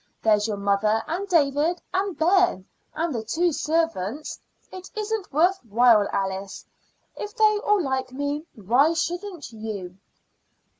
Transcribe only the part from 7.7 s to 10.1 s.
like me, why shouldn't you?"